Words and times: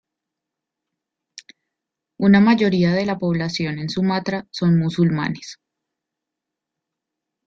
Una 2.17 2.39
mayoría 2.39 2.93
de 2.95 3.05
la 3.05 3.19
población 3.19 3.77
en 3.77 3.87
Sumatra 3.91 4.47
son 4.49 4.79
musulmanes. 4.79 5.59